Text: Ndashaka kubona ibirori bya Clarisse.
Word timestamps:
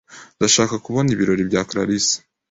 Ndashaka 0.37 0.75
kubona 0.85 1.09
ibirori 1.15 1.43
bya 1.49 1.61
Clarisse. 1.69 2.15